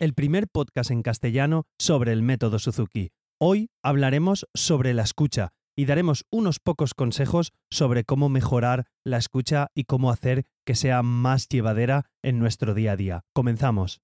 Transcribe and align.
el 0.00 0.14
primer 0.14 0.48
podcast 0.48 0.90
en 0.90 1.02
castellano 1.02 1.64
sobre 1.78 2.12
el 2.12 2.22
método 2.22 2.58
Suzuki. 2.58 3.10
Hoy 3.40 3.70
hablaremos 3.82 4.46
sobre 4.54 4.94
la 4.94 5.02
escucha 5.02 5.50
y 5.76 5.84
daremos 5.84 6.24
unos 6.30 6.58
pocos 6.58 6.94
consejos 6.94 7.52
sobre 7.70 8.04
cómo 8.04 8.28
mejorar 8.28 8.86
la 9.04 9.18
escucha 9.18 9.68
y 9.74 9.84
cómo 9.84 10.10
hacer 10.10 10.44
que 10.66 10.74
sea 10.74 11.02
más 11.02 11.48
llevadera 11.48 12.06
en 12.22 12.38
nuestro 12.38 12.74
día 12.74 12.92
a 12.92 12.96
día. 12.96 13.20
Comenzamos. 13.32 14.00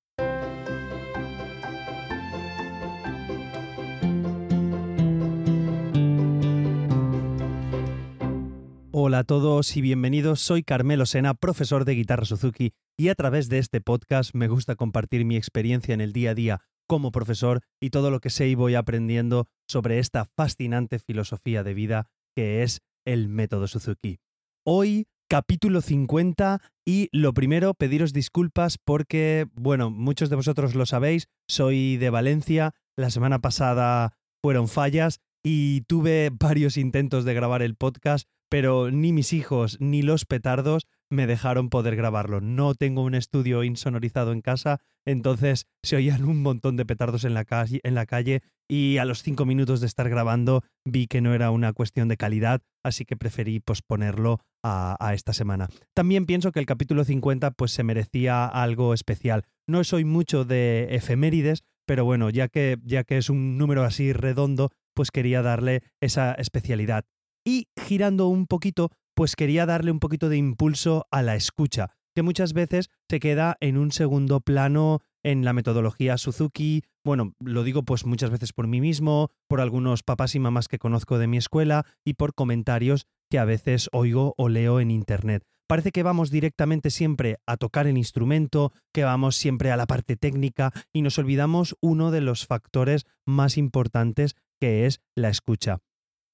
Hola 8.97 9.19
a 9.19 9.25
todos 9.25 9.77
y 9.77 9.81
bienvenidos. 9.81 10.41
Soy 10.41 10.63
Carmelo 10.63 11.05
Sena, 11.05 11.35
profesor 11.35 11.85
de 11.85 11.97
guitarra 11.97 12.27
Suzuki, 12.27 12.75
y 12.97 13.09
a 13.09 13.17
través 13.17 13.49
de 13.49 13.59
este 13.59 13.81
podcast 13.81 14.37
me 14.37 14.46
gusta 14.46 14.77
compartir 14.77 15.25
mi 15.25 15.35
experiencia 15.35 15.95
en 15.95 16.01
el 16.01 16.13
día 16.13 16.31
a 16.31 16.35
día 16.37 16.61
como 16.87 17.11
profesor 17.11 17.63
y 17.82 17.91
todo 17.91 18.13
lo 18.13 18.21
que 18.21 18.31
sé 18.31 18.46
y 18.46 18.54
voy 18.54 18.77
aprendiendo 18.77 19.49
sobre 19.67 19.99
esta 19.99 20.27
fascinante 20.37 21.01
filosofía 21.01 21.65
de 21.65 21.75
vida 21.75 22.07
que 22.37 22.63
es 22.63 22.82
el 23.04 23.29
método 23.29 23.67
Suzuki. 23.67 24.21
Hoy, 24.65 25.09
capítulo 25.29 25.81
50 25.81 26.63
y 26.87 27.09
lo 27.11 27.35
primero, 27.35 27.75
pediros 27.75 28.13
disculpas 28.13 28.79
porque, 28.79 29.49
bueno, 29.54 29.90
muchos 29.90 30.31
de 30.31 30.37
vosotros 30.37 30.76
lo 30.76 30.87
sabéis, 30.87 31.26
soy 31.49 31.96
de 31.96 32.11
Valencia, 32.11 32.77
la 32.97 33.11
semana 33.11 33.41
pasada 33.41 34.12
fueron 34.41 34.69
fallas 34.69 35.19
y 35.45 35.81
tuve 35.89 36.31
varios 36.33 36.77
intentos 36.77 37.25
de 37.25 37.34
grabar 37.34 37.61
el 37.61 37.75
podcast, 37.75 38.29
pero 38.55 38.92
ni 38.92 39.12
mis 39.12 39.33
hijos 39.33 39.78
ni 39.81 40.03
los 40.03 40.27
petardos 40.27 40.86
me 41.11 41.27
dejaron 41.27 41.70
poder 41.70 41.97
grabarlo. 41.97 42.41
No 42.41 42.77
tengo 42.77 43.03
un 43.03 43.17
estudio 43.17 43.64
insonorizado 43.64 44.31
en 44.31 44.42
casa, 44.42 44.81
entonces 45.05 45.67
se 45.83 45.97
oían 45.97 46.23
un 46.23 46.41
montón 46.41 46.77
de 46.77 46.87
petardos 46.87 47.25
en 47.25 47.34
la, 47.34 47.45
calle, 47.45 48.42
y 48.69 48.98
a 48.98 49.05
los 49.06 49.25
cinco 49.25 49.45
minutos 49.45 49.81
de 49.81 49.89
estar 49.89 50.09
grabando 50.09 50.62
vi 50.84 51.09
que 51.09 51.20
no 51.20 51.34
era 51.34 51.51
una 51.51 51.73
cuestión 51.73 52.06
de 52.06 52.17
calidad, 52.17 52.62
así 52.84 53.05
que 53.05 53.17
preferí 53.17 53.59
posponerlo 53.59 54.39
a, 54.62 54.97
a, 55.05 55.14
esta 55.14 55.33
semana. 55.33 55.69
También 55.92 56.25
pienso 56.25 56.53
que 56.53 56.61
el 56.61 56.67
capítulo 56.67 57.03
50 57.03 57.51
pues 57.51 57.73
se 57.73 57.83
merecía 57.83 58.47
algo 58.47 58.95
especial. 58.95 59.42
No 59.67 59.83
soy 59.83 60.05
mucho 60.05 60.45
de 60.45 60.95
efemérides, 60.95 61.64
pero 61.86 62.05
bueno, 62.05 62.31
ya 62.31 62.47
que, 62.47 62.79
ya 62.84 63.03
que 63.03 63.19
es 63.19 63.31
un 63.31 63.59
número 63.59 63.83
así 63.83 64.12
redondo, 64.12 64.70
pues 64.95 65.11
quería 65.11 65.42
darle 65.42 65.83
esa 66.01 66.34
especialidad. 66.34 67.05
Y 67.45 67.69
girando 67.77 68.28
un 68.28 68.47
poquito, 68.47 68.91
pues 69.14 69.37
quería 69.37 69.67
darle 69.67 69.91
un 69.91 70.00
poquito 70.00 70.28
de 70.28 70.37
impulso 70.37 71.06
a 71.11 71.23
la 71.23 71.37
escucha, 71.37 71.91
que 72.14 72.23
muchas 72.23 72.53
veces 72.53 72.89
se 73.09 73.20
queda 73.20 73.56
en 73.61 73.77
un 73.77 73.92
segundo 73.92 74.41
plano 74.41 75.01
en 75.23 75.45
la 75.45 75.53
metodología 75.53 76.17
Suzuki. 76.17 76.83
Bueno, 77.05 77.34
lo 77.41 77.64
digo 77.64 77.83
pues 77.83 78.06
muchas 78.06 78.31
veces 78.31 78.53
por 78.53 78.67
mí 78.67 78.81
mismo, 78.81 79.31
por 79.48 79.61
algunos 79.61 80.03
papás 80.03 80.34
y 80.34 80.39
mamás 80.39 80.69
que 80.69 80.78
conozco 80.78 81.19
de 81.19 81.27
mi 81.27 81.36
escuela 81.36 81.84
y 82.05 82.14
por 82.14 82.34
comentarios 82.34 83.06
que 83.31 83.39
a 83.39 83.45
veces 83.45 83.89
oigo 83.92 84.34
o 84.36 84.48
leo 84.48 84.81
en 84.81 84.91
Internet. 84.91 85.45
Parece 85.67 85.92
que 85.92 86.03
vamos 86.03 86.31
directamente 86.31 86.91
siempre 86.91 87.39
a 87.47 87.56
tocar 87.56 87.86
el 87.86 87.97
instrumento, 87.97 88.73
que 88.92 89.05
vamos 89.05 89.36
siempre 89.36 89.70
a 89.70 89.77
la 89.77 89.86
parte 89.86 90.17
técnica 90.17 90.73
y 90.92 91.01
nos 91.01 91.19
olvidamos 91.19 91.75
uno 91.81 92.11
de 92.11 92.20
los 92.20 92.47
factores 92.47 93.06
más 93.27 93.56
importantes 93.56 94.34
que 94.61 94.86
es 94.86 95.01
la 95.14 95.31
escucha. 95.31 95.79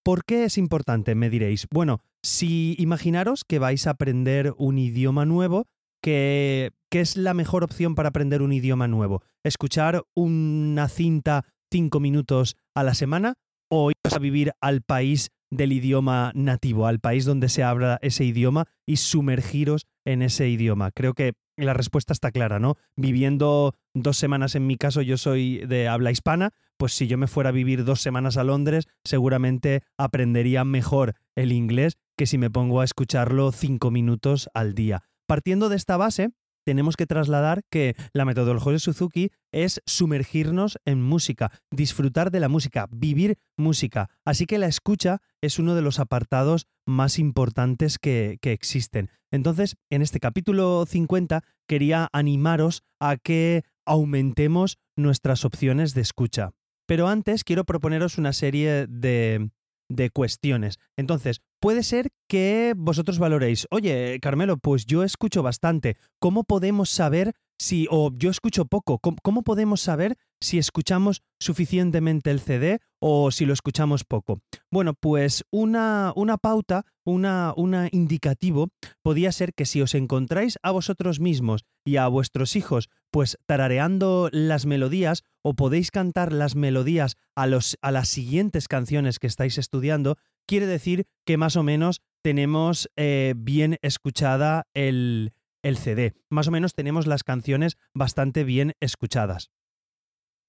¿Por 0.02 0.24
qué 0.24 0.44
es 0.44 0.56
importante? 0.56 1.14
Me 1.14 1.28
diréis. 1.28 1.66
Bueno, 1.70 2.00
si 2.22 2.74
imaginaros 2.78 3.44
que 3.44 3.58
vais 3.58 3.86
a 3.86 3.90
aprender 3.90 4.54
un 4.56 4.78
idioma 4.78 5.26
nuevo, 5.26 5.66
¿qué, 6.02 6.72
es 6.90 7.16
la 7.16 7.34
mejor 7.34 7.64
opción 7.64 7.94
para 7.94 8.08
aprender 8.08 8.40
un 8.40 8.52
idioma 8.52 8.88
nuevo? 8.88 9.22
¿Escuchar 9.44 10.02
una 10.14 10.88
cinta 10.88 11.44
cinco 11.70 12.00
minutos 12.00 12.56
a 12.74 12.82
la 12.82 12.94
semana 12.94 13.34
o 13.68 13.90
ir 13.90 13.96
a 14.14 14.18
vivir 14.18 14.52
al 14.60 14.80
país 14.80 15.30
del 15.50 15.72
idioma 15.72 16.32
nativo, 16.34 16.86
al 16.86 17.00
país 17.00 17.24
donde 17.24 17.48
se 17.48 17.62
habla 17.62 17.98
ese 18.00 18.24
idioma 18.24 18.66
y 18.86 18.96
sumergiros 18.96 19.86
en 20.06 20.22
ese 20.22 20.48
idioma? 20.48 20.92
Creo 20.92 21.12
que 21.12 21.34
la 21.56 21.74
respuesta 21.74 22.14
está 22.14 22.30
clara, 22.30 22.58
¿no? 22.58 22.76
Viviendo 22.96 23.74
dos 23.92 24.16
semanas 24.16 24.54
en 24.54 24.66
mi 24.66 24.76
caso, 24.76 25.02
yo 25.02 25.18
soy 25.18 25.58
de 25.66 25.88
habla 25.88 26.10
hispana, 26.10 26.52
pues 26.80 26.94
si 26.94 27.06
yo 27.06 27.18
me 27.18 27.26
fuera 27.26 27.50
a 27.50 27.52
vivir 27.52 27.84
dos 27.84 28.00
semanas 28.00 28.38
a 28.38 28.42
Londres, 28.42 28.88
seguramente 29.04 29.82
aprendería 29.98 30.64
mejor 30.64 31.14
el 31.36 31.52
inglés 31.52 31.98
que 32.16 32.24
si 32.24 32.38
me 32.38 32.48
pongo 32.48 32.80
a 32.80 32.84
escucharlo 32.84 33.52
cinco 33.52 33.90
minutos 33.90 34.48
al 34.54 34.74
día. 34.74 35.02
Partiendo 35.26 35.68
de 35.68 35.76
esta 35.76 35.98
base, 35.98 36.30
tenemos 36.64 36.96
que 36.96 37.06
trasladar 37.06 37.64
que 37.70 37.96
la 38.14 38.24
metodología 38.24 38.72
de 38.72 38.78
Suzuki 38.78 39.30
es 39.52 39.82
sumergirnos 39.84 40.78
en 40.86 41.02
música, 41.02 41.52
disfrutar 41.70 42.30
de 42.30 42.40
la 42.40 42.48
música, 42.48 42.88
vivir 42.90 43.36
música. 43.58 44.08
Así 44.24 44.46
que 44.46 44.56
la 44.56 44.66
escucha 44.66 45.20
es 45.42 45.58
uno 45.58 45.74
de 45.74 45.82
los 45.82 46.00
apartados 46.00 46.66
más 46.86 47.18
importantes 47.18 47.98
que, 47.98 48.38
que 48.40 48.52
existen. 48.52 49.10
Entonces, 49.30 49.76
en 49.90 50.00
este 50.00 50.18
capítulo 50.18 50.86
50 50.86 51.42
quería 51.68 52.08
animaros 52.14 52.84
a 53.00 53.18
que 53.18 53.64
aumentemos 53.84 54.78
nuestras 54.96 55.44
opciones 55.44 55.92
de 55.92 56.00
escucha. 56.00 56.52
Pero 56.90 57.06
antes 57.06 57.44
quiero 57.44 57.62
proponeros 57.62 58.18
una 58.18 58.32
serie 58.32 58.88
de, 58.88 59.48
de 59.88 60.10
cuestiones. 60.10 60.80
Entonces, 60.96 61.40
puede 61.60 61.84
ser 61.84 62.08
que 62.28 62.74
vosotros 62.76 63.20
valoréis, 63.20 63.68
oye, 63.70 64.18
Carmelo, 64.20 64.56
pues 64.56 64.86
yo 64.86 65.04
escucho 65.04 65.40
bastante. 65.44 65.96
¿Cómo 66.18 66.42
podemos 66.42 66.90
saber 66.90 67.34
si, 67.60 67.86
o 67.90 68.10
yo 68.16 68.30
escucho 68.30 68.64
poco, 68.64 68.98
¿cómo, 68.98 69.42
podemos 69.42 69.82
saber 69.82 70.16
si 70.40 70.56
escuchamos 70.56 71.20
suficientemente 71.38 72.30
el 72.30 72.40
CD 72.40 72.80
o 73.00 73.30
si 73.30 73.44
lo 73.44 73.52
escuchamos 73.52 74.02
poco? 74.04 74.40
Bueno, 74.70 74.94
pues 74.94 75.44
una, 75.50 76.14
una 76.16 76.38
pauta, 76.38 76.86
una, 77.04 77.52
una 77.54 77.88
indicativo, 77.92 78.70
podía 79.02 79.30
ser 79.30 79.52
que 79.52 79.66
si 79.66 79.82
os 79.82 79.94
encontráis 79.94 80.58
a 80.62 80.70
vosotros 80.70 81.20
mismos 81.20 81.66
y 81.84 81.96
a 81.96 82.08
vuestros 82.08 82.56
hijos, 82.56 82.88
pues 83.10 83.36
tarareando 83.44 84.30
las 84.32 84.64
melodías 84.64 85.22
o 85.42 85.52
podéis 85.52 85.90
cantar 85.90 86.32
las 86.32 86.56
melodías 86.56 87.16
a, 87.36 87.46
los, 87.46 87.76
a 87.82 87.90
las 87.90 88.08
siguientes 88.08 88.68
canciones 88.68 89.18
que 89.18 89.26
estáis 89.26 89.58
estudiando, 89.58 90.16
quiere 90.46 90.64
decir 90.64 91.04
que 91.26 91.36
más 91.36 91.56
o 91.56 91.62
menos 91.62 92.00
tenemos 92.22 92.88
eh, 92.96 93.34
bien 93.36 93.76
escuchada 93.82 94.66
el, 94.72 95.34
el 95.62 95.76
CD. 95.76 96.14
Más 96.28 96.48
o 96.48 96.50
menos 96.50 96.74
tenemos 96.74 97.06
las 97.06 97.24
canciones 97.24 97.76
bastante 97.94 98.44
bien 98.44 98.72
escuchadas. 98.80 99.50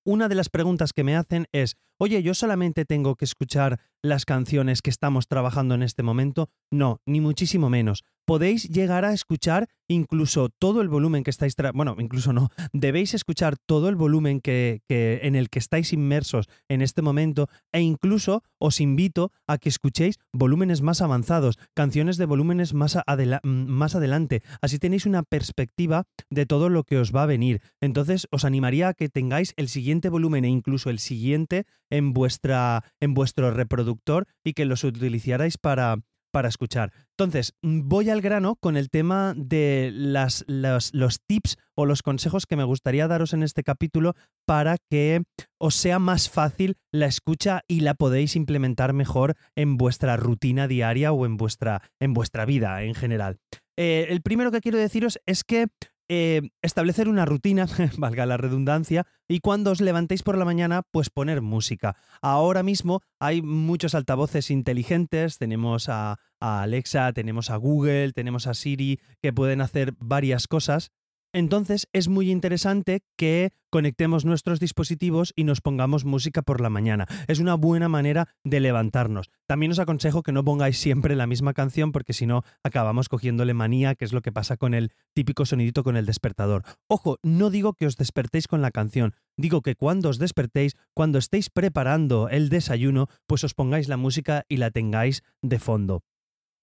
Una 0.03 0.27
de 0.29 0.35
las 0.35 0.49
preguntas 0.49 0.93
que 0.93 1.03
me 1.03 1.15
hacen 1.15 1.45
es, 1.51 1.77
oye, 1.99 2.23
¿yo 2.23 2.33
solamente 2.33 2.85
tengo 2.85 3.15
que 3.15 3.25
escuchar 3.25 3.79
las 4.01 4.25
canciones 4.25 4.81
que 4.81 4.89
estamos 4.89 5.27
trabajando 5.27 5.75
en 5.75 5.83
este 5.83 6.01
momento? 6.01 6.49
No, 6.71 7.01
ni 7.05 7.21
muchísimo 7.21 7.69
menos 7.69 8.03
podéis 8.31 8.69
llegar 8.69 9.03
a 9.03 9.11
escuchar 9.11 9.67
incluso 9.89 10.47
todo 10.47 10.79
el 10.79 10.87
volumen 10.87 11.25
que 11.25 11.29
estáis, 11.29 11.53
bueno, 11.73 11.97
incluso 11.99 12.31
no, 12.31 12.47
debéis 12.71 13.13
escuchar 13.13 13.57
todo 13.57 13.89
el 13.89 13.97
volumen 13.97 14.39
que, 14.39 14.79
en 14.87 15.35
el 15.35 15.49
que 15.49 15.59
estáis 15.59 15.91
inmersos 15.91 16.47
en 16.69 16.81
este 16.81 17.01
momento 17.01 17.49
e 17.73 17.81
incluso 17.81 18.41
os 18.57 18.79
invito 18.79 19.33
a 19.47 19.57
que 19.57 19.67
escuchéis 19.67 20.15
volúmenes 20.31 20.81
más 20.81 21.01
avanzados, 21.01 21.59
canciones 21.73 22.15
de 22.15 22.25
volúmenes 22.25 22.73
más, 22.73 22.97
más 23.43 23.95
adelante, 23.95 24.43
así 24.61 24.79
tenéis 24.79 25.05
una 25.05 25.23
perspectiva 25.23 26.05
de 26.29 26.45
todo 26.45 26.69
lo 26.69 26.85
que 26.85 26.99
os 26.99 27.13
va 27.13 27.23
a 27.23 27.25
venir. 27.25 27.61
Entonces 27.81 28.29
os 28.31 28.45
animaría 28.45 28.87
a 28.87 28.93
que 28.93 29.09
tengáis 29.09 29.53
el 29.57 29.67
siguiente 29.67 30.07
volumen 30.07 30.45
e 30.45 30.47
incluso 30.47 30.89
el 30.89 30.99
siguiente 30.99 31.65
en, 31.89 32.13
vuestra, 32.13 32.85
en 33.01 33.13
vuestro 33.13 33.51
reproductor 33.51 34.25
y 34.41 34.53
que 34.53 34.63
los 34.63 34.85
utilizarais 34.85 35.57
para 35.57 35.97
para 36.31 36.49
escuchar. 36.49 36.91
Entonces, 37.17 37.53
mm, 37.61 37.87
voy 37.87 38.09
al 38.09 38.21
grano 38.21 38.55
con 38.55 38.77
el 38.77 38.89
tema 38.89 39.33
de 39.35 39.91
las, 39.93 40.43
los, 40.47 41.19
tips 41.27 41.57
o 41.75 41.85
los 41.85 42.01
consejos 42.01 42.45
que 42.45 42.55
me 42.55 42.63
gustaría 42.63 43.07
daros 43.07 43.33
en 43.33 43.43
este 43.43 43.63
capítulo 43.63 44.15
para 44.45 44.77
que 44.89 45.23
os 45.59 45.75
sea 45.75 45.99
más 45.99 46.29
fácil 46.29 46.77
la 46.91 47.05
escucha 47.05 47.61
y 47.67 47.81
la 47.81 47.93
podéis 47.93 48.35
implementar 48.35 48.93
mejor 48.93 49.35
en 49.55 49.77
vuestra 49.77 50.17
rutina 50.17 50.67
diaria 50.67 51.11
o 51.11 51.25
en 51.25 51.37
vuestra, 51.37 51.81
en 51.99 52.13
vuestra 52.13 52.45
vida 52.45 52.83
en 52.83 52.95
general. 52.95 53.37
Eh, 53.77 54.07
el 54.09 54.21
primero 54.21 54.51
que 54.51 54.61
quiero 54.61 54.77
deciros 54.77 55.19
es 55.25 55.43
que 55.43 55.67
eh, 56.13 56.49
establecer 56.61 57.07
una 57.07 57.23
rutina, 57.23 57.67
valga 57.97 58.25
la 58.25 58.35
redundancia, 58.35 59.07
y 59.29 59.39
cuando 59.39 59.71
os 59.71 59.79
levantéis 59.79 60.23
por 60.23 60.37
la 60.37 60.43
mañana, 60.43 60.81
pues 60.91 61.09
poner 61.09 61.41
música. 61.41 61.95
Ahora 62.21 62.63
mismo 62.63 62.99
hay 63.17 63.41
muchos 63.41 63.95
altavoces 63.95 64.51
inteligentes, 64.51 65.37
tenemos 65.37 65.87
a, 65.87 66.19
a 66.41 66.63
Alexa, 66.63 67.13
tenemos 67.13 67.49
a 67.49 67.55
Google, 67.55 68.11
tenemos 68.11 68.45
a 68.47 68.55
Siri, 68.55 68.99
que 69.21 69.31
pueden 69.31 69.61
hacer 69.61 69.93
varias 69.99 70.47
cosas 70.47 70.91
Entonces 71.33 71.87
es 71.93 72.09
muy 72.09 72.29
interesante 72.29 73.03
que 73.17 73.51
conectemos 73.69 74.25
nuestros 74.25 74.59
dispositivos 74.59 75.31
y 75.35 75.45
nos 75.45 75.61
pongamos 75.61 76.03
música 76.03 76.41
por 76.41 76.59
la 76.59 76.69
mañana. 76.69 77.07
Es 77.27 77.39
una 77.39 77.55
buena 77.55 77.87
manera 77.87 78.27
de 78.43 78.59
levantarnos. 78.59 79.29
También 79.47 79.71
os 79.71 79.79
aconsejo 79.79 80.23
que 80.23 80.33
no 80.33 80.43
pongáis 80.43 80.77
siempre 80.77 81.15
la 81.15 81.27
misma 81.27 81.53
canción 81.53 81.93
porque 81.93 82.11
si 82.11 82.25
no 82.25 82.43
acabamos 82.63 83.07
cogiéndole 83.07 83.53
manía, 83.53 83.95
que 83.95 84.03
es 84.03 84.11
lo 84.11 84.21
que 84.21 84.33
pasa 84.33 84.57
con 84.57 84.73
el 84.73 84.91
típico 85.13 85.45
sonidito 85.45 85.83
con 85.83 85.95
el 85.95 86.05
despertador. 86.05 86.63
Ojo, 86.89 87.17
no 87.23 87.49
digo 87.49 87.73
que 87.73 87.85
os 87.85 87.95
despertéis 87.95 88.47
con 88.47 88.61
la 88.61 88.71
canción, 88.71 89.13
digo 89.37 89.61
que 89.61 89.75
cuando 89.75 90.09
os 90.09 90.19
despertéis, 90.19 90.75
cuando 90.93 91.17
estéis 91.17 91.49
preparando 91.49 92.27
el 92.27 92.49
desayuno, 92.49 93.07
pues 93.25 93.45
os 93.45 93.53
pongáis 93.53 93.87
la 93.87 93.97
música 93.97 94.43
y 94.49 94.57
la 94.57 94.71
tengáis 94.71 95.23
de 95.41 95.59
fondo. 95.59 96.03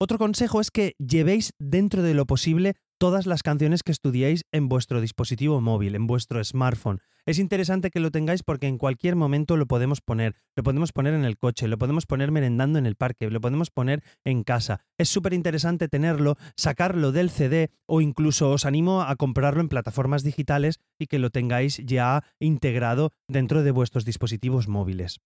Otro 0.01 0.19
consejo 0.19 0.61
es 0.61 0.71
que 0.71 0.95
llevéis 0.99 1.55
dentro 1.59 2.03
de 2.03 2.15
lo 2.15 2.25
posible 2.25 2.77
todas 2.99 3.27
las 3.27 3.43
canciones 3.43 3.83
que 3.83 3.93
estudiéis 3.93 4.45
en 4.53 4.69
vuestro 4.69 5.01
dispositivo 5.01 5.61
móvil, 5.61 5.95
en 5.95 6.07
vuestro 6.07 6.43
smartphone. 6.43 7.01
Es 7.27 7.39
interesante 7.39 7.91
que 7.91 8.01
lo 8.01 8.11
tengáis 8.11 8.43
porque 8.43 8.67
en 8.67 8.79
cualquier 8.79 9.15
momento 9.15 9.57
lo 9.57 9.67
podemos 9.67 10.01
poner. 10.01 10.35
Lo 10.57 10.63
podemos 10.63 10.93
poner 10.93 11.15
en 11.15 11.25
el 11.25 11.39
coche, 11.39 11.69
lo 11.69 11.79
podemos 11.79 12.07
poner 12.07 12.33
merendando 12.33 12.79
en 12.79 12.87
el 12.87 12.97
parque, 12.97 13.31
lo 13.31 13.41
podemos 13.41 13.71
poner 13.71 14.03
en 14.25 14.43
casa. 14.43 14.81
Es 14.97 15.09
súper 15.11 15.35
interesante 15.35 15.89
tenerlo, 15.89 16.37
sacarlo 16.57 17.13
del 17.13 17.31
CD 17.31 17.71
o 17.87 18.01
incluso 18.01 18.51
os 18.51 18.65
animo 18.65 19.03
a 19.03 19.15
comprarlo 19.17 19.61
en 19.61 19.69
plataformas 19.69 20.23
digitales 20.25 20.81
y 20.99 21.07
que 21.07 21.19
lo 21.19 21.31
tengáis 21.31 21.83
ya 21.85 22.25
integrado 22.41 23.13
dentro 23.29 23.63
de 23.63 23.71
vuestros 23.71 24.05
dispositivos 24.05 24.67
móviles. 24.69 25.21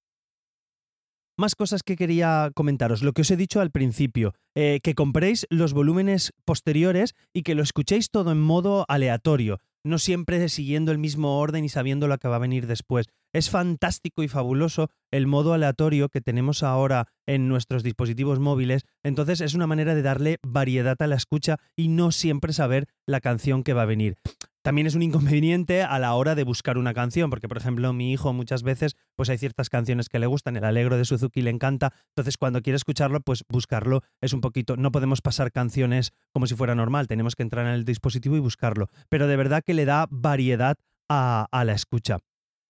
Más 1.42 1.56
cosas 1.56 1.82
que 1.82 1.96
quería 1.96 2.52
comentaros. 2.54 3.02
Lo 3.02 3.12
que 3.12 3.22
os 3.22 3.30
he 3.32 3.36
dicho 3.36 3.60
al 3.60 3.72
principio, 3.72 4.32
eh, 4.54 4.78
que 4.80 4.94
compréis 4.94 5.44
los 5.50 5.72
volúmenes 5.72 6.32
posteriores 6.44 7.16
y 7.34 7.42
que 7.42 7.56
lo 7.56 7.64
escuchéis 7.64 8.10
todo 8.10 8.30
en 8.30 8.40
modo 8.40 8.84
aleatorio, 8.86 9.58
no 9.82 9.98
siempre 9.98 10.48
siguiendo 10.48 10.92
el 10.92 10.98
mismo 10.98 11.40
orden 11.40 11.64
y 11.64 11.68
sabiendo 11.68 12.06
lo 12.06 12.16
que 12.18 12.28
va 12.28 12.36
a 12.36 12.38
venir 12.38 12.68
después. 12.68 13.06
Es 13.32 13.50
fantástico 13.50 14.22
y 14.22 14.28
fabuloso 14.28 14.88
el 15.10 15.26
modo 15.26 15.52
aleatorio 15.52 16.10
que 16.10 16.20
tenemos 16.20 16.62
ahora 16.62 17.08
en 17.26 17.48
nuestros 17.48 17.82
dispositivos 17.82 18.38
móviles, 18.38 18.82
entonces 19.02 19.40
es 19.40 19.54
una 19.54 19.66
manera 19.66 19.96
de 19.96 20.02
darle 20.02 20.38
variedad 20.46 20.94
a 21.02 21.08
la 21.08 21.16
escucha 21.16 21.56
y 21.74 21.88
no 21.88 22.12
siempre 22.12 22.52
saber 22.52 22.86
la 23.04 23.20
canción 23.20 23.64
que 23.64 23.72
va 23.72 23.82
a 23.82 23.86
venir. 23.86 24.14
También 24.62 24.86
es 24.86 24.94
un 24.94 25.02
inconveniente 25.02 25.82
a 25.82 25.98
la 25.98 26.14
hora 26.14 26.36
de 26.36 26.44
buscar 26.44 26.78
una 26.78 26.94
canción, 26.94 27.30
porque 27.30 27.48
por 27.48 27.56
ejemplo 27.56 27.92
mi 27.92 28.12
hijo 28.12 28.32
muchas 28.32 28.62
veces 28.62 28.96
pues 29.16 29.28
hay 29.28 29.36
ciertas 29.36 29.68
canciones 29.68 30.08
que 30.08 30.20
le 30.20 30.26
gustan, 30.26 30.56
el 30.56 30.64
alegro 30.64 30.96
de 30.96 31.04
Suzuki 31.04 31.42
le 31.42 31.50
encanta, 31.50 31.92
entonces 32.10 32.36
cuando 32.38 32.62
quiere 32.62 32.76
escucharlo 32.76 33.20
pues 33.20 33.44
buscarlo 33.48 34.02
es 34.20 34.32
un 34.32 34.40
poquito, 34.40 34.76
no 34.76 34.92
podemos 34.92 35.20
pasar 35.20 35.50
canciones 35.50 36.12
como 36.30 36.46
si 36.46 36.54
fuera 36.54 36.76
normal, 36.76 37.08
tenemos 37.08 37.34
que 37.34 37.42
entrar 37.42 37.66
en 37.66 37.72
el 37.72 37.84
dispositivo 37.84 38.36
y 38.36 38.40
buscarlo, 38.40 38.88
pero 39.08 39.26
de 39.26 39.36
verdad 39.36 39.64
que 39.66 39.74
le 39.74 39.84
da 39.84 40.06
variedad 40.10 40.76
a, 41.08 41.48
a 41.50 41.64
la 41.64 41.72
escucha. 41.72 42.18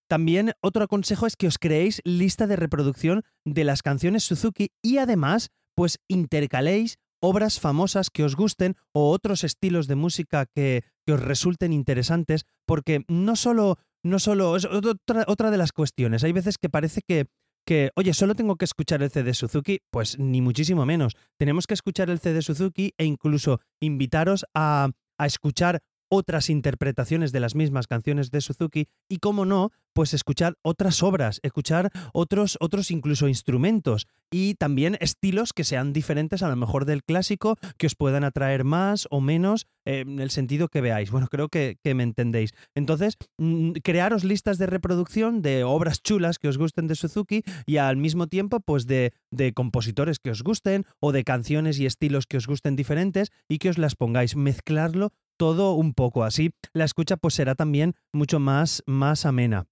También 0.08 0.52
otro 0.62 0.88
consejo 0.88 1.26
es 1.26 1.36
que 1.36 1.46
os 1.46 1.58
creéis 1.58 2.00
lista 2.04 2.46
de 2.46 2.56
reproducción 2.56 3.22
de 3.44 3.64
las 3.64 3.82
canciones 3.82 4.24
Suzuki 4.24 4.70
y 4.80 4.96
además 4.96 5.50
pues 5.74 5.98
intercaléis 6.08 6.98
obras 7.22 7.60
famosas 7.60 8.10
que 8.10 8.24
os 8.24 8.34
gusten 8.34 8.74
o 8.92 9.10
otros 9.10 9.44
estilos 9.44 9.86
de 9.86 9.94
música 9.94 10.46
que, 10.46 10.84
os 11.08 11.20
resulten 11.20 11.72
interesantes, 11.72 12.44
porque 12.66 13.04
no 13.08 13.34
solo, 13.36 13.78
no 14.04 14.18
solo, 14.18 14.56
es 14.56 14.64
otra, 14.66 15.24
otra 15.26 15.50
de 15.50 15.56
las 15.56 15.72
cuestiones, 15.72 16.24
hay 16.24 16.32
veces 16.32 16.58
que 16.58 16.68
parece 16.68 17.00
que, 17.06 17.26
que, 17.66 17.90
oye, 17.96 18.14
solo 18.14 18.34
tengo 18.34 18.56
que 18.56 18.64
escuchar 18.64 19.02
el 19.02 19.10
CD 19.10 19.34
Suzuki, 19.34 19.80
pues 19.90 20.18
ni 20.18 20.40
muchísimo 20.40 20.84
menos. 20.86 21.16
Tenemos 21.38 21.66
que 21.66 21.74
escuchar 21.74 22.10
el 22.10 22.20
CD 22.20 22.42
Suzuki 22.42 22.92
e 22.98 23.04
incluso 23.04 23.60
invitaros 23.80 24.44
a, 24.54 24.90
a 25.18 25.26
escuchar 25.26 25.80
otras 26.14 26.50
interpretaciones 26.50 27.32
de 27.32 27.40
las 27.40 27.54
mismas 27.54 27.86
canciones 27.86 28.30
de 28.30 28.42
Suzuki 28.42 28.86
y, 29.08 29.16
como 29.16 29.46
no, 29.46 29.70
pues 29.94 30.12
escuchar 30.12 30.56
otras 30.60 31.02
obras, 31.02 31.40
escuchar 31.42 31.90
otros, 32.12 32.58
otros 32.60 32.90
incluso 32.90 33.28
instrumentos 33.28 34.06
y 34.30 34.54
también 34.54 34.98
estilos 35.00 35.54
que 35.54 35.64
sean 35.64 35.94
diferentes 35.94 36.42
a 36.42 36.50
lo 36.50 36.56
mejor 36.56 36.84
del 36.84 37.02
clásico, 37.02 37.56
que 37.78 37.86
os 37.86 37.94
puedan 37.94 38.24
atraer 38.24 38.64
más 38.64 39.08
o 39.10 39.22
menos 39.22 39.66
eh, 39.86 40.00
en 40.00 40.20
el 40.20 40.30
sentido 40.30 40.68
que 40.68 40.82
veáis. 40.82 41.10
Bueno, 41.10 41.28
creo 41.30 41.48
que, 41.48 41.78
me 41.94 42.02
entendéis. 42.02 42.52
Entonces, 42.74 43.16
mm, 43.38 43.72
crearos 43.82 44.22
listas 44.22 44.58
de 44.58 44.66
reproducción 44.66 45.40
de 45.40 45.64
obras 45.64 46.02
chulas 46.02 46.38
que 46.38 46.48
os 46.48 46.58
gusten 46.58 46.88
de 46.88 46.94
Suzuki 46.94 47.42
y 47.64 47.78
al 47.78 47.96
mismo 47.96 48.26
tiempo, 48.26 48.60
pues 48.60 48.86
de, 48.86 49.14
de 49.30 49.54
compositores 49.54 50.18
que 50.18 50.30
os 50.30 50.42
gusten 50.42 50.84
o 51.00 51.12
de 51.12 51.24
canciones 51.24 51.78
y 51.78 51.86
estilos 51.86 52.26
que 52.26 52.36
os 52.36 52.46
gusten 52.46 52.76
diferentes 52.76 53.30
y 53.48 53.56
que 53.58 53.70
os 53.70 53.78
las 53.78 53.94
pongáis. 53.94 54.36
Mezclarlo 54.36 55.12
todo 55.42 55.72
un 55.72 55.92
poco 55.92 56.22
así. 56.22 56.52
La 56.72 56.84
escucha 56.84 57.16
pues 57.16 57.34
será 57.34 57.56
también 57.56 57.96
mucho 58.12 58.38
más, 58.38 58.84
más 58.86 59.26
amena. 59.26 59.66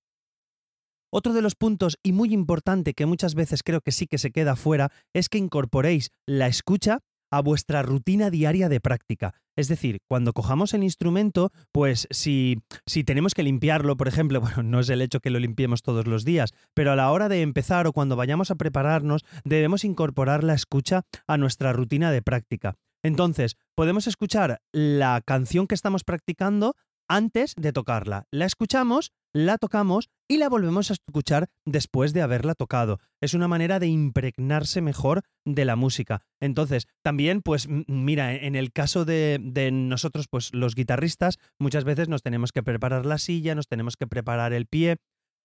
Otro 1.12 1.32
de 1.32 1.42
los 1.42 1.54
puntos 1.54 1.96
y 2.02 2.10
muy 2.10 2.34
importante 2.34 2.92
que 2.92 3.06
muchas 3.06 3.36
veces 3.36 3.62
creo 3.62 3.80
que 3.80 3.92
sí 3.92 4.08
que 4.08 4.18
se 4.18 4.32
queda 4.32 4.56
fuera 4.56 4.90
es 5.14 5.28
que 5.28 5.38
incorporéis 5.38 6.10
la 6.26 6.48
escucha 6.48 6.98
a 7.30 7.40
vuestra 7.40 7.82
rutina 7.82 8.30
diaria 8.30 8.68
de 8.68 8.80
práctica. 8.80 9.34
Es 9.56 9.68
decir, 9.68 10.00
cuando 10.08 10.32
cojamos 10.32 10.74
el 10.74 10.82
instrumento, 10.82 11.52
pues 11.70 12.08
si, 12.10 12.64
si 12.84 13.04
tenemos 13.04 13.34
que 13.34 13.44
limpiarlo, 13.44 13.96
por 13.96 14.08
ejemplo, 14.08 14.40
bueno, 14.40 14.64
no 14.64 14.80
es 14.80 14.88
el 14.88 15.00
hecho 15.02 15.20
que 15.20 15.30
lo 15.30 15.38
limpiemos 15.38 15.82
todos 15.82 16.08
los 16.08 16.24
días, 16.24 16.50
pero 16.74 16.90
a 16.90 16.96
la 16.96 17.12
hora 17.12 17.28
de 17.28 17.42
empezar 17.42 17.86
o 17.86 17.92
cuando 17.92 18.16
vayamos 18.16 18.50
a 18.50 18.56
prepararnos, 18.56 19.24
debemos 19.44 19.84
incorporar 19.84 20.42
la 20.42 20.54
escucha 20.54 21.02
a 21.28 21.38
nuestra 21.38 21.72
rutina 21.72 22.10
de 22.10 22.22
práctica. 22.22 22.74
Entonces, 23.02 23.56
podemos 23.74 24.06
escuchar 24.06 24.60
la 24.72 25.22
canción 25.24 25.66
que 25.66 25.74
estamos 25.74 26.04
practicando 26.04 26.74
antes 27.08 27.54
de 27.56 27.72
tocarla. 27.72 28.26
La 28.30 28.46
escuchamos, 28.46 29.10
la 29.32 29.58
tocamos 29.58 30.10
y 30.28 30.36
la 30.36 30.48
volvemos 30.48 30.90
a 30.90 30.92
escuchar 30.92 31.48
después 31.64 32.12
de 32.12 32.22
haberla 32.22 32.54
tocado. 32.54 33.00
Es 33.20 33.34
una 33.34 33.48
manera 33.48 33.80
de 33.80 33.88
impregnarse 33.88 34.80
mejor 34.80 35.22
de 35.44 35.64
la 35.64 35.74
música. 35.74 36.22
Entonces, 36.40 36.86
también, 37.02 37.42
pues 37.42 37.66
mira, 37.68 38.34
en 38.34 38.54
el 38.54 38.70
caso 38.70 39.04
de, 39.04 39.38
de, 39.42 39.72
nosotros, 39.72 40.26
pues 40.30 40.54
los 40.54 40.76
guitarristas, 40.76 41.38
muchas 41.58 41.82
veces 41.82 42.08
nos 42.08 42.22
tenemos 42.22 42.52
que 42.52 42.62
preparar 42.62 43.04
la 43.06 43.18
silla, 43.18 43.56
nos 43.56 43.66
tenemos 43.66 43.96
que 43.96 44.06
preparar 44.06 44.52
el 44.52 44.66
pie, 44.66 44.98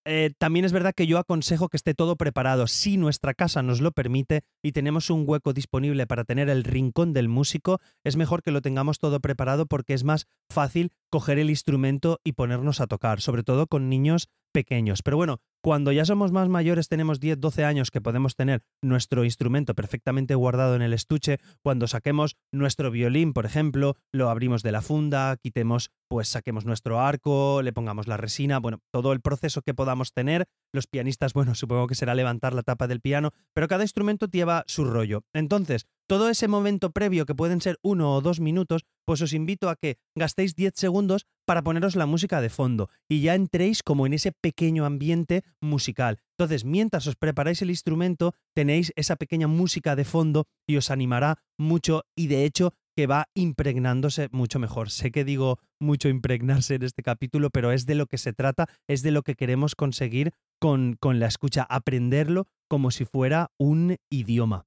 eh, 0.06 0.30
también 0.38 0.64
es 0.64 0.72
verdad 0.72 0.94
que 0.94 1.08
yo 1.08 1.18
aconsejo 1.18 1.68
que 1.68 1.76
esté 1.76 1.92
todo 1.92 2.14
preparado. 2.16 2.68
Si 2.68 2.96
nuestra 2.96 3.34
casa 3.34 3.62
nos 3.62 3.80
lo 3.80 3.90
permite 3.90 4.42
y 4.62 4.70
tenemos 4.70 5.10
un 5.10 5.24
hueco 5.26 5.52
disponible 5.52 6.06
para 6.06 6.24
tener 6.24 6.48
el 6.48 6.62
rincón 6.62 7.12
del 7.12 7.28
músico, 7.28 7.80
es 8.04 8.16
mejor 8.16 8.42
que 8.42 8.52
lo 8.52 8.62
tengamos 8.62 9.00
todo 9.00 9.18
preparado 9.18 9.66
porque 9.66 9.94
es 9.94 10.04
más 10.04 10.26
fácil 10.48 10.92
coger 11.10 11.40
el 11.40 11.50
instrumento 11.50 12.20
y 12.22 12.32
ponernos 12.32 12.80
a 12.80 12.86
tocar, 12.86 13.20
sobre 13.20 13.42
todo 13.42 13.66
con 13.66 13.88
niños 13.88 14.28
pequeños. 14.56 15.02
Pero 15.02 15.18
bueno, 15.18 15.40
cuando 15.62 15.92
ya 15.92 16.06
somos 16.06 16.32
más 16.32 16.48
mayores, 16.48 16.88
tenemos 16.88 17.20
10, 17.20 17.40
12 17.40 17.64
años 17.66 17.90
que 17.90 18.00
podemos 18.00 18.36
tener 18.36 18.62
nuestro 18.82 19.22
instrumento 19.22 19.74
perfectamente 19.74 20.34
guardado 20.34 20.76
en 20.76 20.80
el 20.80 20.94
estuche, 20.94 21.40
cuando 21.62 21.86
saquemos 21.88 22.36
nuestro 22.52 22.90
violín, 22.90 23.34
por 23.34 23.44
ejemplo, 23.44 23.98
lo 24.12 24.30
abrimos 24.30 24.62
de 24.62 24.72
la 24.72 24.80
funda, 24.80 25.36
quitemos, 25.36 25.90
pues 26.08 26.28
saquemos 26.28 26.64
nuestro 26.64 27.00
arco, 27.00 27.60
le 27.60 27.74
pongamos 27.74 28.06
la 28.06 28.16
resina, 28.16 28.58
bueno, 28.58 28.78
todo 28.90 29.12
el 29.12 29.20
proceso 29.20 29.60
que 29.60 29.74
podamos 29.74 30.14
tener. 30.14 30.46
Los 30.72 30.86
pianistas, 30.86 31.34
bueno, 31.34 31.54
supongo 31.54 31.86
que 31.86 31.94
será 31.94 32.14
levantar 32.14 32.54
la 32.54 32.62
tapa 32.62 32.86
del 32.86 33.02
piano, 33.02 33.32
pero 33.52 33.68
cada 33.68 33.84
instrumento 33.84 34.26
lleva 34.26 34.64
su 34.66 34.86
rollo. 34.86 35.20
Entonces, 35.34 35.84
todo 36.06 36.28
ese 36.28 36.48
momento 36.48 36.90
previo, 36.90 37.26
que 37.26 37.34
pueden 37.34 37.60
ser 37.60 37.78
uno 37.82 38.14
o 38.14 38.20
dos 38.20 38.40
minutos, 38.40 38.84
pues 39.04 39.22
os 39.22 39.32
invito 39.32 39.68
a 39.68 39.76
que 39.76 39.98
gastéis 40.14 40.54
10 40.54 40.74
segundos 40.76 41.26
para 41.46 41.62
poneros 41.62 41.96
la 41.96 42.06
música 42.06 42.40
de 42.40 42.50
fondo 42.50 42.88
y 43.08 43.20
ya 43.20 43.34
entréis 43.34 43.82
como 43.82 44.06
en 44.06 44.14
ese 44.14 44.32
pequeño 44.32 44.84
ambiente 44.84 45.44
musical. 45.60 46.18
Entonces, 46.38 46.64
mientras 46.64 47.06
os 47.06 47.16
preparáis 47.16 47.62
el 47.62 47.70
instrumento, 47.70 48.34
tenéis 48.54 48.92
esa 48.96 49.16
pequeña 49.16 49.48
música 49.48 49.96
de 49.96 50.04
fondo 50.04 50.46
y 50.66 50.76
os 50.76 50.90
animará 50.90 51.38
mucho 51.58 52.04
y 52.16 52.26
de 52.28 52.44
hecho 52.44 52.74
que 52.96 53.06
va 53.06 53.28
impregnándose 53.34 54.28
mucho 54.32 54.58
mejor. 54.58 54.90
Sé 54.90 55.10
que 55.10 55.24
digo 55.24 55.58
mucho 55.78 56.08
impregnarse 56.08 56.76
en 56.76 56.82
este 56.82 57.02
capítulo, 57.02 57.50
pero 57.50 57.70
es 57.70 57.84
de 57.84 57.94
lo 57.94 58.06
que 58.06 58.16
se 58.16 58.32
trata, 58.32 58.68
es 58.88 59.02
de 59.02 59.10
lo 59.10 59.22
que 59.22 59.34
queremos 59.34 59.74
conseguir 59.74 60.32
con, 60.58 60.96
con 60.98 61.20
la 61.20 61.26
escucha, 61.26 61.66
aprenderlo 61.68 62.46
como 62.68 62.90
si 62.90 63.04
fuera 63.04 63.50
un 63.58 63.96
idioma. 64.10 64.66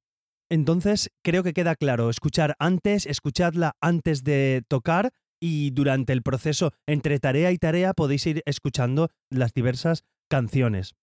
Entonces, 0.50 1.12
creo 1.24 1.44
que 1.44 1.54
queda 1.54 1.76
claro, 1.76 2.10
escuchar 2.10 2.56
antes, 2.60 3.06
escuchadla 3.06 3.74
antes 3.82 4.24
de 4.24 4.64
tocar 4.68 5.12
y 5.40 5.72
durante 5.72 6.12
el 6.12 6.24
proceso 6.24 6.74
entre 6.88 7.20
tarea 7.20 7.52
y 7.52 7.58
tarea 7.58 7.94
podéis 7.94 8.26
ir 8.26 8.42
escuchando 8.46 9.10
las 9.30 9.54
diversas 9.54 10.04
canciones 10.28 10.96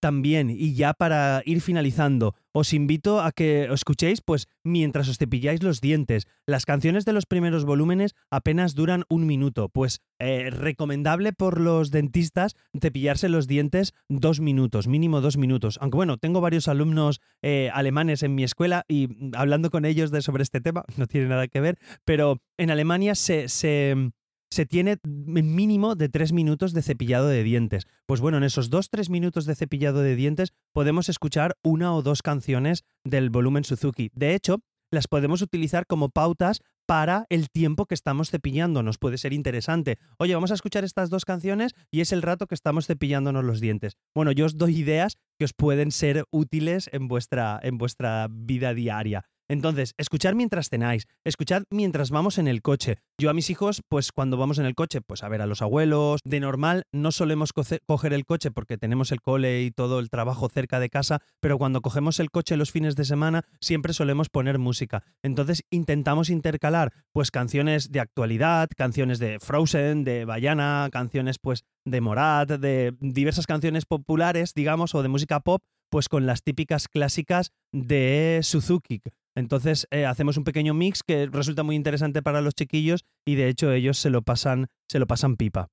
también, 0.00 0.50
y 0.50 0.74
ya 0.74 0.94
para 0.94 1.42
ir 1.44 1.60
finalizando, 1.60 2.34
os 2.52 2.72
invito 2.72 3.20
a 3.20 3.32
que 3.32 3.68
os 3.70 3.80
escuchéis 3.80 4.20
pues 4.20 4.48
mientras 4.64 5.08
os 5.08 5.18
cepilláis 5.18 5.62
los 5.62 5.80
dientes. 5.80 6.26
Las 6.46 6.66
canciones 6.66 7.04
de 7.04 7.12
los 7.12 7.26
primeros 7.26 7.64
volúmenes 7.64 8.14
apenas 8.30 8.74
duran 8.74 9.04
un 9.08 9.26
minuto, 9.26 9.68
pues 9.68 10.00
eh, 10.18 10.50
recomendable 10.50 11.32
por 11.32 11.60
los 11.60 11.90
dentistas 11.90 12.56
cepillarse 12.80 13.28
los 13.28 13.46
dientes 13.46 13.94
dos 14.08 14.40
minutos, 14.40 14.88
mínimo 14.88 15.20
dos 15.20 15.36
minutos. 15.36 15.78
Aunque 15.80 15.96
bueno, 15.96 16.16
tengo 16.16 16.40
varios 16.40 16.68
alumnos 16.68 17.20
eh, 17.42 17.70
alemanes 17.72 18.22
en 18.22 18.34
mi 18.34 18.44
escuela 18.44 18.84
y 18.88 19.08
hablando 19.36 19.70
con 19.70 19.84
ellos 19.84 20.10
de, 20.10 20.22
sobre 20.22 20.42
este 20.42 20.60
tema, 20.60 20.84
no 20.96 21.06
tiene 21.06 21.28
nada 21.28 21.48
que 21.48 21.60
ver, 21.60 21.78
pero 22.04 22.40
en 22.56 22.70
Alemania 22.70 23.14
se 23.14 23.48
se 24.50 24.66
tiene 24.66 24.98
mínimo 25.04 25.94
de 25.94 26.08
tres 26.08 26.32
minutos 26.32 26.72
de 26.72 26.82
cepillado 26.82 27.28
de 27.28 27.42
dientes. 27.42 27.86
Pues 28.06 28.20
bueno, 28.20 28.38
en 28.38 28.44
esos 28.44 28.70
dos, 28.70 28.90
tres 28.90 29.10
minutos 29.10 29.46
de 29.46 29.54
cepillado 29.54 30.02
de 30.02 30.16
dientes 30.16 30.52
podemos 30.72 31.08
escuchar 31.08 31.56
una 31.62 31.94
o 31.94 32.02
dos 32.02 32.22
canciones 32.22 32.84
del 33.04 33.30
volumen 33.30 33.64
Suzuki. 33.64 34.10
De 34.14 34.34
hecho, 34.34 34.60
las 34.90 35.06
podemos 35.06 35.42
utilizar 35.42 35.86
como 35.86 36.08
pautas 36.08 36.60
para 36.86 37.26
el 37.28 37.50
tiempo 37.50 37.84
que 37.84 37.94
estamos 37.94 38.30
cepillando. 38.30 38.82
Nos 38.82 38.96
puede 38.96 39.18
ser 39.18 39.34
interesante. 39.34 39.98
Oye, 40.18 40.34
vamos 40.34 40.50
a 40.50 40.54
escuchar 40.54 40.84
estas 40.84 41.10
dos 41.10 41.26
canciones 41.26 41.74
y 41.90 42.00
es 42.00 42.12
el 42.12 42.22
rato 42.22 42.46
que 42.46 42.54
estamos 42.54 42.86
cepillándonos 42.86 43.44
los 43.44 43.60
dientes. 43.60 43.98
Bueno, 44.14 44.32
yo 44.32 44.46
os 44.46 44.56
doy 44.56 44.78
ideas 44.78 45.18
que 45.38 45.44
os 45.44 45.52
pueden 45.52 45.92
ser 45.92 46.24
útiles 46.30 46.88
en 46.92 47.06
vuestra, 47.06 47.60
en 47.62 47.76
vuestra 47.76 48.28
vida 48.30 48.72
diaria. 48.72 49.26
Entonces, 49.48 49.94
escuchar 49.96 50.34
mientras 50.34 50.68
cenáis, 50.68 51.06
escuchad 51.24 51.62
mientras 51.70 52.10
vamos 52.10 52.38
en 52.38 52.48
el 52.48 52.60
coche. 52.60 52.98
Yo 53.18 53.30
a 53.30 53.34
mis 53.34 53.48
hijos, 53.50 53.82
pues 53.88 54.12
cuando 54.12 54.36
vamos 54.36 54.58
en 54.58 54.66
el 54.66 54.74
coche, 54.74 55.00
pues 55.00 55.22
a 55.22 55.28
ver 55.28 55.40
a 55.40 55.46
los 55.46 55.62
abuelos. 55.62 56.20
De 56.24 56.38
normal 56.38 56.84
no 56.92 57.12
solemos 57.12 57.52
coger 57.52 58.12
el 58.12 58.24
coche 58.26 58.50
porque 58.50 58.76
tenemos 58.76 59.10
el 59.10 59.22
cole 59.22 59.62
y 59.62 59.70
todo 59.70 60.00
el 60.00 60.10
trabajo 60.10 60.48
cerca 60.48 60.80
de 60.80 60.90
casa, 60.90 61.20
pero 61.40 61.58
cuando 61.58 61.80
cogemos 61.80 62.20
el 62.20 62.30
coche 62.30 62.56
los 62.56 62.70
fines 62.70 62.94
de 62.94 63.04
semana 63.04 63.44
siempre 63.60 63.92
solemos 63.92 64.28
poner 64.28 64.58
música. 64.58 65.02
Entonces 65.22 65.62
intentamos 65.70 66.30
intercalar 66.30 66.92
pues 67.12 67.30
canciones 67.30 67.90
de 67.90 68.00
actualidad, 68.00 68.68
canciones 68.76 69.18
de 69.18 69.38
Frozen, 69.38 70.04
de 70.04 70.24
Bayana, 70.24 70.88
canciones 70.92 71.38
pues 71.38 71.64
de 71.84 72.00
Morat, 72.00 72.50
de 72.50 72.94
diversas 73.00 73.46
canciones 73.46 73.86
populares, 73.86 74.52
digamos, 74.54 74.94
o 74.94 75.02
de 75.02 75.08
música 75.08 75.40
pop, 75.40 75.62
pues 75.90 76.08
con 76.08 76.26
las 76.26 76.42
típicas 76.42 76.88
clásicas 76.88 77.52
de 77.72 78.40
Suzuki. 78.42 79.00
Entonces 79.38 79.86
eh, 79.92 80.04
hacemos 80.04 80.36
un 80.36 80.42
pequeño 80.42 80.74
mix 80.74 81.04
que 81.04 81.26
resulta 81.26 81.62
muy 81.62 81.76
interesante 81.76 82.22
para 82.22 82.40
los 82.40 82.54
chiquillos 82.54 83.04
y 83.24 83.36
de 83.36 83.48
hecho 83.48 83.70
ellos 83.70 83.96
se 83.96 84.10
lo 84.10 84.22
pasan, 84.22 84.66
se 84.88 84.98
lo 84.98 85.06
pasan 85.06 85.36
pipa. 85.36 85.68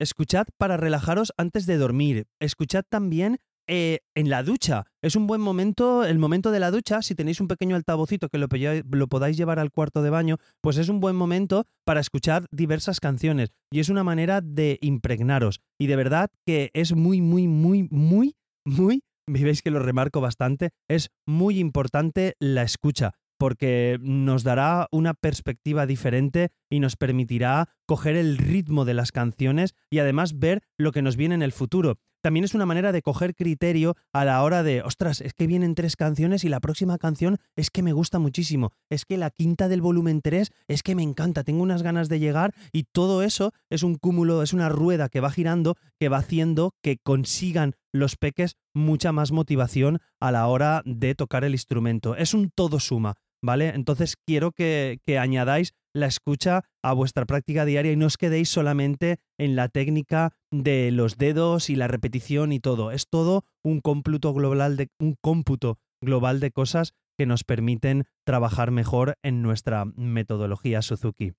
Escuchad 0.00 0.46
para 0.56 0.78
relajaros 0.78 1.34
antes 1.36 1.66
de 1.66 1.76
dormir. 1.76 2.28
Escuchad 2.40 2.84
también 2.88 3.40
eh, 3.68 3.98
en 4.14 4.30
la 4.30 4.42
ducha. 4.42 4.86
Es 5.02 5.16
un 5.16 5.26
buen 5.26 5.42
momento, 5.42 6.02
el 6.04 6.18
momento 6.18 6.50
de 6.50 6.60
la 6.60 6.70
ducha, 6.70 7.02
si 7.02 7.14
tenéis 7.14 7.42
un 7.42 7.48
pequeño 7.48 7.76
altavocito 7.76 8.30
que 8.30 8.38
lo, 8.38 8.48
lo, 8.90 9.06
podáis 9.08 9.36
llevar 9.36 9.58
al 9.58 9.70
cuarto 9.70 10.00
de 10.00 10.08
baño, 10.08 10.38
pues 10.62 10.78
es 10.78 10.88
un 10.88 11.00
buen 11.00 11.14
momento 11.14 11.66
para 11.84 12.00
escuchar 12.00 12.46
diversas 12.50 13.00
canciones 13.00 13.50
y 13.70 13.80
es 13.80 13.90
una 13.90 14.02
manera 14.02 14.40
de 14.40 14.78
impregnaros. 14.80 15.60
Y 15.78 15.88
de 15.88 15.96
verdad 15.96 16.30
que 16.46 16.70
es 16.72 16.94
muy, 16.94 17.20
muy, 17.20 17.48
muy, 17.48 17.86
muy, 17.90 18.36
muy 18.64 19.02
veis 19.28 19.62
que 19.62 19.70
lo 19.70 19.78
remarco 19.78 20.20
bastante, 20.20 20.70
es 20.88 21.10
muy 21.26 21.58
importante 21.58 22.34
la 22.40 22.62
escucha 22.62 23.14
porque 23.38 23.98
nos 24.00 24.42
dará 24.42 24.88
una 24.90 25.14
perspectiva 25.14 25.86
diferente 25.86 26.50
y 26.68 26.80
nos 26.80 26.96
permitirá 26.96 27.68
coger 27.86 28.16
el 28.16 28.36
ritmo 28.36 28.84
de 28.84 28.94
las 28.94 29.12
canciones 29.12 29.74
y 29.90 30.00
además 30.00 30.38
ver 30.38 30.62
lo 30.76 30.92
que 30.92 31.02
nos 31.02 31.16
viene 31.16 31.36
en 31.36 31.42
el 31.42 31.52
futuro 31.52 32.00
también 32.22 32.44
es 32.44 32.54
una 32.54 32.66
manera 32.66 32.92
de 32.92 33.02
coger 33.02 33.34
criterio 33.34 33.96
a 34.12 34.24
la 34.24 34.42
hora 34.42 34.62
de, 34.62 34.82
ostras, 34.82 35.20
es 35.20 35.34
que 35.34 35.46
vienen 35.46 35.74
tres 35.74 35.96
canciones 35.96 36.44
y 36.44 36.48
la 36.48 36.60
próxima 36.60 36.98
canción 36.98 37.38
es 37.56 37.70
que 37.70 37.82
me 37.82 37.92
gusta 37.92 38.18
muchísimo, 38.18 38.72
es 38.90 39.04
que 39.04 39.16
la 39.16 39.30
quinta 39.30 39.68
del 39.68 39.80
volumen 39.80 40.20
3 40.22 40.50
es 40.68 40.82
que 40.82 40.94
me 40.94 41.02
encanta, 41.02 41.44
tengo 41.44 41.62
unas 41.62 41.82
ganas 41.82 42.08
de 42.08 42.18
llegar 42.18 42.54
y 42.72 42.84
todo 42.84 43.22
eso 43.22 43.52
es 43.70 43.82
un 43.82 43.96
cúmulo, 43.96 44.42
es 44.42 44.52
una 44.52 44.68
rueda 44.68 45.08
que 45.08 45.20
va 45.20 45.30
girando, 45.30 45.76
que 45.98 46.08
va 46.08 46.18
haciendo 46.18 46.72
que 46.82 46.98
consigan 46.98 47.74
los 47.92 48.16
peques 48.16 48.56
mucha 48.74 49.12
más 49.12 49.32
motivación 49.32 49.98
a 50.20 50.32
la 50.32 50.46
hora 50.46 50.82
de 50.84 51.14
tocar 51.14 51.44
el 51.44 51.52
instrumento. 51.52 52.16
Es 52.16 52.34
un 52.34 52.50
todo 52.50 52.80
suma. 52.80 53.14
¿vale? 53.42 53.68
Entonces 53.68 54.16
quiero 54.16 54.52
que, 54.52 55.00
que, 55.06 55.18
añadáis 55.18 55.74
la 56.00 56.06
escucha 56.06 56.64
a 56.82 56.92
vuestra 56.92 57.26
práctica 57.26 57.64
diaria 57.64 57.92
y 57.92 57.96
no 57.96 58.06
os 58.06 58.16
quedéis 58.16 58.48
solamente 58.48 59.18
en 59.38 59.56
la 59.56 59.68
técnica 59.68 60.32
de 60.50 60.90
los 60.90 61.18
dedos 61.18 61.70
y 61.70 61.76
la 61.76 61.88
repetición 61.88 62.52
y 62.52 62.60
todo. 62.60 62.90
Es 62.90 63.08
todo 63.08 63.44
un 63.62 63.80
cómputo 63.80 64.32
global 64.32 64.76
de, 64.76 64.88
un 64.98 65.16
cómputo 65.20 65.78
global 66.00 66.40
de 66.40 66.50
cosas 66.50 66.94
que 67.18 67.26
nos 67.26 67.44
permiten 67.44 68.04
trabajar 68.24 68.70
mejor 68.70 69.16
en 69.22 69.42
nuestra 69.42 69.84
metodología 69.84 70.82
Suzuki. 70.82 71.32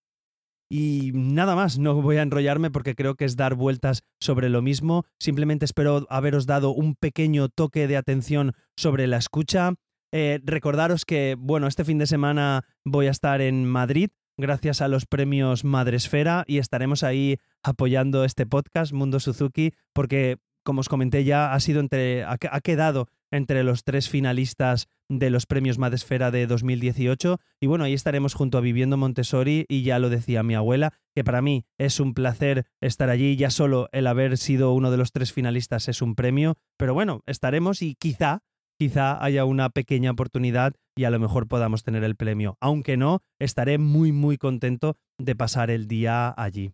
Y 0.72 1.12
nada 1.16 1.56
más, 1.56 1.80
no 1.80 2.00
voy 2.00 2.18
a 2.18 2.22
enrollarme 2.22 2.70
porque 2.70 2.94
creo 2.94 3.16
que 3.16 3.26
es 3.26 3.36
dar 3.36 3.56
vueltas 3.56 4.04
sobre 4.22 4.50
lo 4.50 4.62
mismo. 4.62 5.06
Simplemente 5.20 5.66
espero 5.66 6.06
haberos 6.10 6.46
dado 6.46 6.72
un 6.72 6.96
pequeño 6.96 7.50
toque 7.50 7.88
de 7.88 7.98
atención 7.98 8.54
sobre 8.78 9.08
la 9.08 9.18
escucha. 9.18 9.74
Eh, 10.12 10.40
recordaros 10.44 11.06
que, 11.06 11.36
bueno, 11.40 11.66
este 11.66 11.86
fin 11.86 11.98
de 11.98 12.08
semana 12.08 12.66
voy 12.86 13.08
a 13.08 13.12
estar 13.12 13.42
en 13.42 13.66
Madrid 13.66 14.10
gracias 14.40 14.82
a 14.82 14.88
los 14.88 15.06
premios 15.06 15.66
Madresfera 15.66 16.46
y 16.48 16.60
estaremos 16.60 17.04
ahí 17.04 17.38
apoyando 17.62 18.24
este 18.24 18.46
podcast 18.46 18.94
Mundo 18.94 19.20
Suzuki 19.20 19.74
porque 19.94 20.38
como 20.64 20.80
os 20.80 20.90
comenté 20.90 21.26
ya 21.26 21.54
ha 21.54 21.60
sido 21.60 21.82
entre 21.82 22.24
ha, 22.24 22.38
quedado 22.38 23.08
entre 23.32 23.64
los 23.64 23.84
tres 23.84 24.08
finalistas 24.10 24.88
de 25.10 25.30
los 25.30 25.46
premios 25.46 25.78
Madresfera 25.78 26.32
de 26.32 26.48
2018 26.48 27.38
y 27.60 27.68
bueno, 27.68 27.84
ahí 27.84 27.94
estaremos 27.94 28.34
junto 28.34 28.58
a 28.58 28.62
Viviendo 28.62 28.96
Montessori 28.96 29.66
y 29.68 29.84
ya 29.84 30.00
lo 30.00 30.10
decía 30.10 30.42
mi 30.42 30.56
abuela, 30.56 30.94
que 31.14 31.24
para 31.24 31.42
mí 31.42 31.66
es 31.78 32.00
un 32.00 32.14
placer 32.14 32.66
estar 32.80 33.10
allí, 33.10 33.36
ya 33.36 33.50
solo 33.50 33.90
el 33.92 34.08
haber 34.08 34.38
sido 34.38 34.74
uno 34.74 34.90
de 34.90 34.98
los 34.98 35.12
tres 35.12 35.34
finalistas 35.34 35.90
es 35.90 36.02
un 36.02 36.16
premio, 36.16 36.56
pero 36.78 36.94
bueno, 36.94 37.22
estaremos 37.26 37.82
y 37.82 37.96
quizá 37.96 38.42
quizá 38.80 39.22
haya 39.22 39.44
una 39.44 39.70
pequeña 39.70 40.12
oportunidad 40.12 40.74
y 41.00 41.06
a 41.06 41.10
lo 41.10 41.18
mejor 41.18 41.48
podamos 41.48 41.84
tener 41.84 42.04
el 42.04 42.18
premio. 42.18 42.58
Aunque 42.60 42.98
no, 42.98 43.22
estaré 43.40 43.78
muy 43.78 44.12
muy 44.12 44.38
contento 44.38 44.98
de 45.18 45.34
pasar 45.34 45.72
el 45.72 45.88
día 45.88 46.34
allí. 46.36 46.74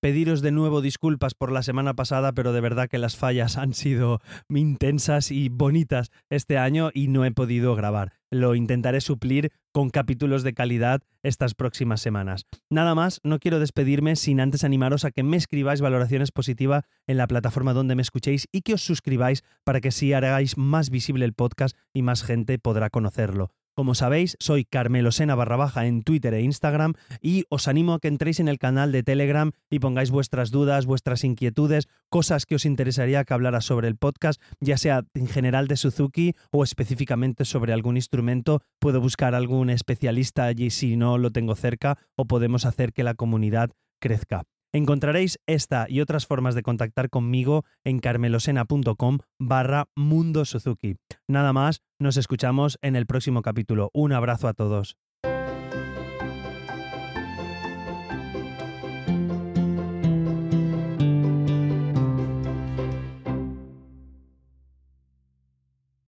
Pediros 0.00 0.42
de 0.42 0.52
nuevo 0.52 0.80
disculpas 0.80 1.34
por 1.34 1.50
la 1.50 1.64
semana 1.64 1.94
pasada, 1.94 2.30
pero 2.30 2.52
de 2.52 2.60
verdad 2.60 2.88
que 2.88 2.98
las 2.98 3.16
fallas 3.16 3.58
han 3.58 3.74
sido 3.74 4.20
intensas 4.48 5.32
y 5.32 5.48
bonitas 5.48 6.12
este 6.30 6.56
año 6.56 6.90
y 6.94 7.08
no 7.08 7.24
he 7.24 7.32
podido 7.32 7.74
grabar. 7.74 8.12
Lo 8.30 8.54
intentaré 8.54 9.00
suplir 9.00 9.50
con 9.72 9.90
capítulos 9.90 10.44
de 10.44 10.54
calidad 10.54 11.02
estas 11.24 11.54
próximas 11.54 12.00
semanas. 12.00 12.46
Nada 12.70 12.94
más, 12.94 13.18
no 13.24 13.40
quiero 13.40 13.58
despedirme 13.58 14.14
sin 14.14 14.38
antes 14.38 14.62
animaros 14.62 15.04
a 15.04 15.10
que 15.10 15.24
me 15.24 15.36
escribáis 15.36 15.80
valoraciones 15.80 16.30
positivas 16.30 16.84
en 17.08 17.16
la 17.16 17.26
plataforma 17.26 17.72
donde 17.72 17.96
me 17.96 18.02
escuchéis 18.02 18.46
y 18.52 18.60
que 18.60 18.74
os 18.74 18.82
suscribáis 18.82 19.42
para 19.64 19.80
que 19.80 19.88
así 19.88 20.12
hagáis 20.12 20.56
más 20.56 20.90
visible 20.90 21.24
el 21.24 21.32
podcast 21.32 21.76
y 21.92 22.02
más 22.02 22.22
gente 22.22 22.60
podrá 22.60 22.88
conocerlo. 22.88 23.50
Como 23.78 23.94
sabéis, 23.94 24.36
soy 24.40 24.64
Carmelo 24.64 25.12
Sena 25.12 25.36
barra 25.36 25.54
baja 25.54 25.86
en 25.86 26.02
Twitter 26.02 26.34
e 26.34 26.42
Instagram 26.42 26.94
y 27.22 27.44
os 27.48 27.68
animo 27.68 27.94
a 27.94 28.00
que 28.00 28.08
entréis 28.08 28.40
en 28.40 28.48
el 28.48 28.58
canal 28.58 28.90
de 28.90 29.04
Telegram 29.04 29.52
y 29.70 29.78
pongáis 29.78 30.10
vuestras 30.10 30.50
dudas, 30.50 30.84
vuestras 30.84 31.22
inquietudes, 31.22 31.86
cosas 32.08 32.44
que 32.44 32.56
os 32.56 32.64
interesaría 32.66 33.22
que 33.22 33.34
hablara 33.34 33.60
sobre 33.60 33.86
el 33.86 33.94
podcast, 33.94 34.42
ya 34.58 34.78
sea 34.78 35.04
en 35.14 35.28
general 35.28 35.68
de 35.68 35.76
Suzuki 35.76 36.34
o 36.50 36.64
específicamente 36.64 37.44
sobre 37.44 37.72
algún 37.72 37.96
instrumento. 37.96 38.62
Puedo 38.80 39.00
buscar 39.00 39.36
algún 39.36 39.70
especialista 39.70 40.46
allí 40.46 40.70
si 40.70 40.96
no 40.96 41.16
lo 41.16 41.30
tengo 41.30 41.54
cerca 41.54 41.98
o 42.16 42.24
podemos 42.24 42.64
hacer 42.64 42.92
que 42.92 43.04
la 43.04 43.14
comunidad 43.14 43.70
crezca. 44.00 44.42
Encontraréis 44.72 45.38
esta 45.46 45.86
y 45.88 46.00
otras 46.00 46.26
formas 46.26 46.54
de 46.54 46.62
contactar 46.62 47.08
conmigo 47.08 47.64
en 47.84 48.00
carmelosena.com 48.00 49.18
barra 49.38 49.86
Mundo 49.96 50.44
Suzuki. 50.44 50.96
Nada 51.26 51.52
más, 51.52 51.80
nos 51.98 52.16
escuchamos 52.16 52.78
en 52.82 52.94
el 52.94 53.06
próximo 53.06 53.42
capítulo. 53.42 53.90
Un 53.94 54.12
abrazo 54.12 54.46
a 54.46 54.54
todos. 54.54 54.96